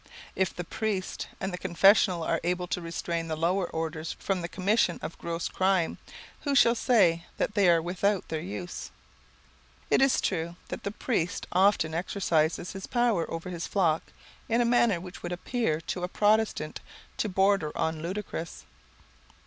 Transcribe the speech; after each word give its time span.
If 0.35 0.55
the 0.55 0.63
priest 0.63 1.27
and 1.39 1.53
the 1.53 1.59
confessional 1.59 2.23
are 2.23 2.39
able 2.43 2.65
to 2.65 2.81
restrain 2.81 3.27
the 3.27 3.35
lower 3.37 3.67
orders 3.69 4.13
from 4.17 4.41
the 4.41 4.47
commission 4.47 4.97
of 5.03 5.15
gross 5.19 5.47
crime, 5.47 5.99
who 6.41 6.55
shall 6.55 6.73
say 6.73 7.27
that 7.37 7.53
they 7.53 7.69
are 7.69 7.83
without 7.83 8.27
their 8.29 8.39
use? 8.41 8.89
It 9.91 10.01
is 10.01 10.19
true 10.19 10.55
that 10.69 10.81
the 10.85 10.89
priest 10.89 11.45
often 11.51 11.93
exercises 11.93 12.71
his 12.71 12.87
power 12.87 13.29
over 13.29 13.51
his 13.51 13.67
flock 13.67 14.01
in 14.49 14.59
a 14.59 14.65
manner 14.65 14.99
which 14.99 15.21
would 15.21 15.31
appear 15.31 15.79
to 15.81 16.01
a 16.03 16.07
Protestant 16.07 16.79
to 17.17 17.29
border 17.29 17.71
on 17.77 17.97
the 17.97 18.01
ludicrous. 18.01 18.63